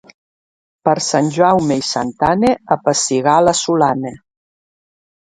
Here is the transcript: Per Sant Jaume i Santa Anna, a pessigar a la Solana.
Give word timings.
Per 0.89 0.93
Sant 1.07 1.29
Jaume 1.35 1.79
i 1.83 1.85
Santa 1.91 2.31
Anna, 2.31 2.53
a 2.79 2.81
pessigar 2.91 3.39
a 3.39 3.47
la 3.49 3.57
Solana. 3.65 4.19